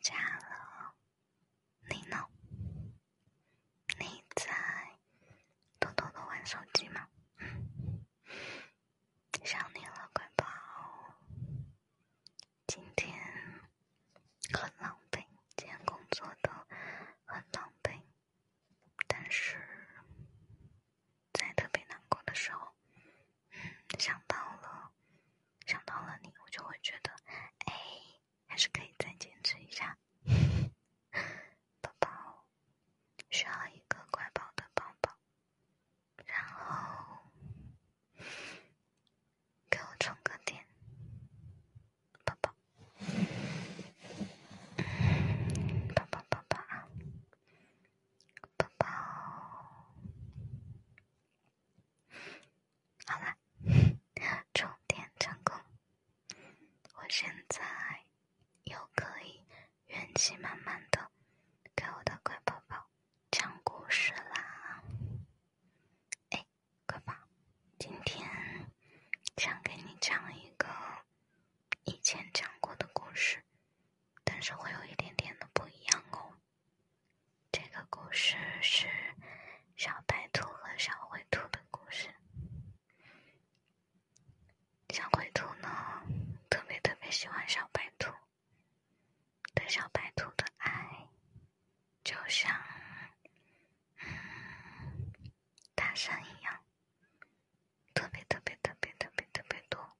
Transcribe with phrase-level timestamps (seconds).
[0.00, 0.94] 加了，
[1.90, 2.26] 你呢？
[3.98, 4.50] 你在
[5.78, 7.06] 偷偷的玩手机吗？
[9.44, 10.46] 想你了，乖宝。
[12.66, 13.12] 今天
[14.54, 15.22] 很狼狈，
[15.56, 16.50] 今天工作的
[17.26, 18.00] 很狼狈，
[19.06, 19.56] 但是
[21.34, 22.74] 在特别难过的时候，
[23.50, 23.60] 嗯，
[23.98, 24.90] 想到了，
[25.66, 27.10] 想到了你，我就会觉得，
[27.66, 27.74] 哎，
[28.46, 28.94] 还是可以。
[78.62, 78.86] 是
[79.76, 82.08] 小白兔和小灰兔的故事。
[84.90, 86.02] 小灰兔呢，
[86.50, 88.12] 特别特别喜欢小白兔，
[89.54, 91.08] 对小白兔的爱，
[92.04, 92.54] 就像
[93.98, 95.12] 嗯
[95.74, 96.64] 大山一样，
[97.94, 99.96] 特别特别特别特别特别多，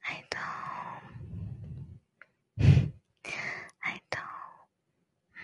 [0.00, 0.40] 爱到
[3.80, 4.20] 爱到
[5.34, 5.42] 嗯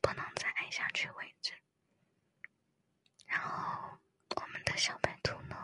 [0.00, 1.52] 不能再爱下去为止。
[3.26, 3.98] 然后
[4.36, 5.56] 我们的小白兔呢？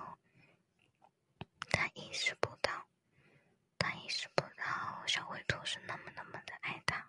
[1.72, 2.72] 他意意识不到，
[3.77, 7.06] 他意识不到小灰兔是那么那么的爱他，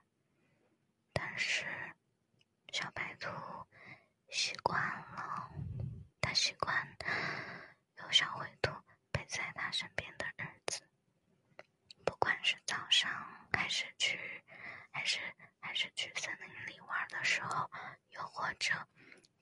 [1.13, 1.65] 但是
[2.73, 3.29] 小白兔
[4.27, 5.49] 习惯了，
[6.19, 6.85] 他习惯
[8.03, 8.69] 有小灰兔
[9.13, 10.81] 陪在他身边的日子，
[12.03, 13.09] 不管是早上
[13.53, 14.43] 还是去，
[14.91, 15.21] 还是
[15.61, 17.71] 还是去森林里玩的时候，
[18.09, 18.73] 又或者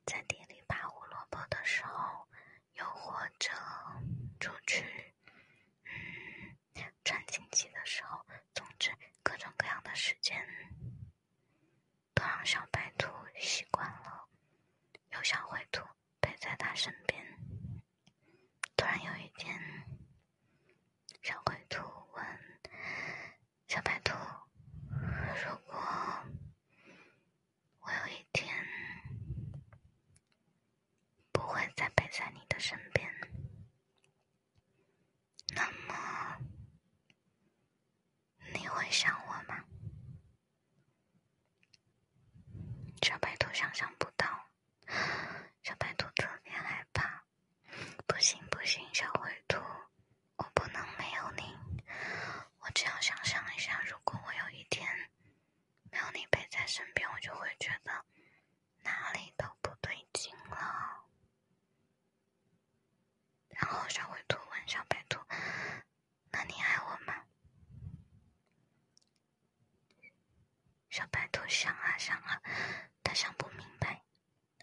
[0.06, 2.30] 在地里拔胡萝卜的时候，
[2.74, 3.50] 又或者
[4.40, 4.86] 出去。
[5.88, 8.92] 嗯，穿亲戚的时候，总之
[9.24, 10.46] 各种各样的时间，
[12.14, 13.08] 都让小白兔
[13.40, 14.28] 习惯了
[15.12, 15.82] 有小灰兔
[16.20, 17.24] 陪在它身边。
[18.76, 19.58] 突然有一天，
[21.22, 21.82] 小灰兔
[22.14, 22.26] 问
[23.68, 24.14] 小白兔
[24.92, 25.80] ：“如果
[27.80, 28.54] 我有一天
[31.32, 33.14] 不会再陪在你的身边，
[35.54, 36.38] 那么
[38.54, 39.66] 你会想我吗？”
[43.04, 44.26] 小白兔想象不到，
[45.62, 47.22] 小白兔特别害怕。
[48.08, 49.58] 不行不行，小灰兔，
[50.38, 51.44] 我不能没有你。
[52.60, 54.88] 我只要想象一下，如果我有一天
[55.92, 58.06] 没有你陪在身边，我就会觉得
[58.84, 60.94] 哪里都不对劲了。
[63.50, 65.18] 然后小灰兔问小白兔
[66.30, 67.24] ：“那你爱我吗？”
[70.96, 72.42] 小白兔想啊想啊，
[73.04, 74.02] 他想不明白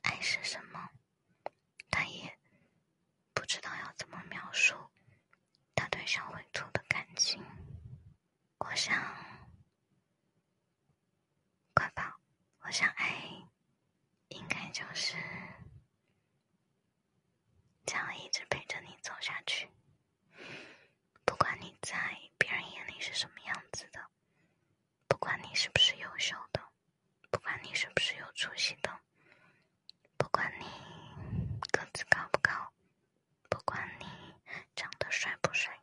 [0.00, 0.88] 爱是什么，
[1.91, 2.38] 他也
[3.34, 4.75] 不知道要怎么描述
[5.75, 7.44] 他对小灰兔的感情。
[8.60, 8.97] 我想，
[11.75, 12.03] 乖宝，
[12.60, 13.12] 我想爱
[14.28, 15.19] 应该就是
[17.84, 19.70] 这样一直陪着你走下去，
[21.26, 24.10] 不管你在别人眼里是什么样子的，
[25.09, 26.60] 不管你是不是优秀的，
[27.31, 29.00] 不管你是不是有出息的，
[30.16, 30.67] 不管你
[31.73, 32.73] 个子高不高，
[33.49, 34.06] 不管你
[34.75, 35.78] 长得帅不帅，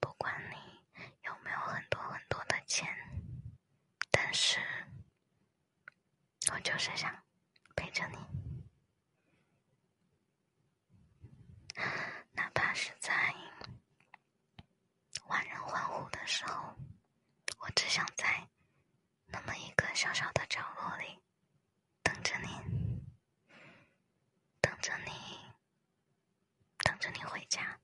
[0.00, 0.56] 不管你
[1.22, 2.86] 有没有很多很多的钱，
[4.10, 4.58] 但是
[6.58, 7.16] 我就是想
[7.76, 8.16] 陪着你。
[12.32, 13.32] 哪怕是在
[15.28, 16.74] 万人欢呼的时候，
[17.60, 18.48] 我只想在
[19.26, 21.20] 那么一个小小的角落里
[22.02, 22.48] 等着你，
[24.60, 25.12] 等着你，
[26.78, 27.78] 等着你回家，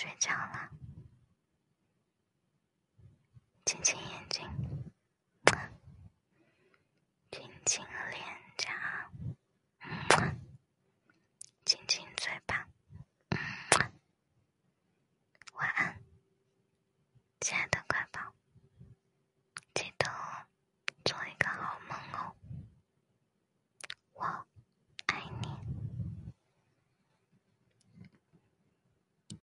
[0.00, 0.70] 睡觉了。
[3.66, 4.57] 亲亲眼睛。